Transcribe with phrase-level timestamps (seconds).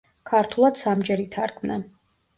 [0.29, 1.79] ქართულად სამჯერ ითარგმნა.